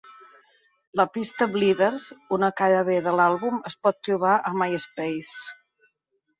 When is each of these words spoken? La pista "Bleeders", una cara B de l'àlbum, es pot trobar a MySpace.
La 0.99 1.05
pista 1.17 1.47
"Bleeders", 1.57 2.07
una 2.39 2.51
cara 2.63 2.81
B 2.89 2.97
de 3.11 3.15
l'àlbum, 3.21 3.63
es 3.73 3.79
pot 3.87 4.03
trobar 4.11 4.35
a 4.53 4.57
MySpace. 4.59 5.97